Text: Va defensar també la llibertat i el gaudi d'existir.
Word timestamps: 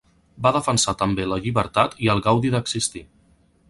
Va 0.45 0.51
defensar 0.55 0.95
també 1.03 1.27
la 1.33 1.39
llibertat 1.45 1.95
i 2.07 2.13
el 2.17 2.27
gaudi 2.31 2.57
d'existir. 2.57 3.09